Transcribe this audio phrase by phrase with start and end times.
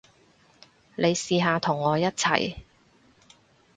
[0.95, 2.55] 你試下同我一齊